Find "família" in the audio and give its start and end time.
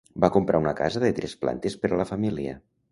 2.15-2.61